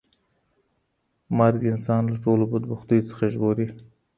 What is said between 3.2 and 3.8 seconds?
ژغوري.